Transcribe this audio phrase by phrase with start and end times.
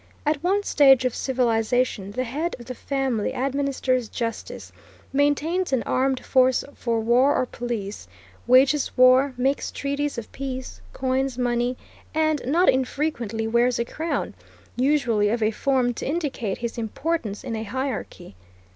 [0.25, 4.71] At one stage of civilization the head of the family administers justice,
[5.13, 8.07] maintains an armed force for war or police,
[8.47, 11.77] wages war, makes treaties of peace, coins money,
[12.15, 14.33] and, not infrequently, wears a crown,
[14.75, 18.33] usually of a form to indicate his importance in a hierarchy.